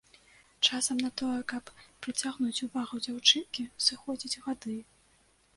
Часам 0.67 1.01
на 1.05 1.11
тое, 1.21 1.35
каб 1.53 1.69
прыцягнуць 2.05 2.63
увагу 2.69 3.03
дзяўчынкі, 3.09 3.69
сыходзяць 3.89 4.37
гады. 4.49 4.77